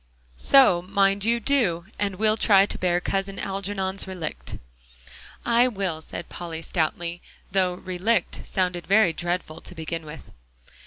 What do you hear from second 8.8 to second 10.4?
very dreadful to begin with.